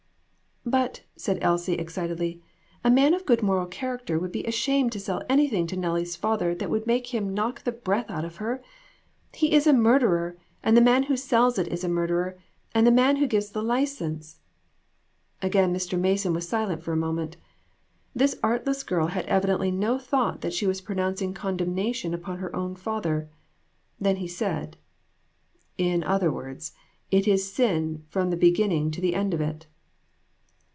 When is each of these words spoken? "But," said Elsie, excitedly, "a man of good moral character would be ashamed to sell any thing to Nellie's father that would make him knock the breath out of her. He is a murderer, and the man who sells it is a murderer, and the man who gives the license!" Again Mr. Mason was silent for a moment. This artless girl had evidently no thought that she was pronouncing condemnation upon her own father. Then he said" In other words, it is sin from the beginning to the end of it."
"But," 0.63 1.01
said 1.15 1.39
Elsie, 1.41 1.73
excitedly, 1.73 2.39
"a 2.83 2.91
man 2.91 3.15
of 3.15 3.25
good 3.25 3.41
moral 3.41 3.65
character 3.65 4.19
would 4.19 4.31
be 4.31 4.43
ashamed 4.45 4.91
to 4.91 4.99
sell 4.99 5.23
any 5.27 5.47
thing 5.49 5.65
to 5.67 5.75
Nellie's 5.75 6.15
father 6.15 6.53
that 6.53 6.69
would 6.69 6.85
make 6.85 7.07
him 7.07 7.33
knock 7.33 7.63
the 7.63 7.71
breath 7.71 8.11
out 8.11 8.23
of 8.23 8.35
her. 8.35 8.61
He 9.33 9.53
is 9.53 9.65
a 9.65 9.73
murderer, 9.73 10.37
and 10.61 10.77
the 10.77 10.81
man 10.81 11.03
who 11.03 11.17
sells 11.17 11.57
it 11.57 11.67
is 11.67 11.83
a 11.83 11.89
murderer, 11.89 12.37
and 12.75 12.85
the 12.85 12.91
man 12.91 13.15
who 13.15 13.25
gives 13.25 13.49
the 13.49 13.63
license!" 13.63 14.37
Again 15.41 15.73
Mr. 15.73 15.99
Mason 15.99 16.31
was 16.31 16.47
silent 16.47 16.83
for 16.83 16.91
a 16.91 16.95
moment. 16.95 17.37
This 18.15 18.37
artless 18.43 18.83
girl 18.83 19.07
had 19.07 19.25
evidently 19.25 19.71
no 19.71 19.97
thought 19.97 20.41
that 20.41 20.53
she 20.53 20.67
was 20.67 20.79
pronouncing 20.79 21.33
condemnation 21.33 22.13
upon 22.13 22.37
her 22.37 22.55
own 22.55 22.75
father. 22.75 23.29
Then 23.99 24.17
he 24.17 24.27
said" 24.27 24.77
In 25.89 26.03
other 26.03 26.31
words, 26.31 26.73
it 27.09 27.27
is 27.27 27.51
sin 27.51 28.03
from 28.09 28.29
the 28.29 28.37
beginning 28.37 28.91
to 28.91 29.01
the 29.01 29.15
end 29.15 29.33
of 29.33 29.41
it." 29.41 29.65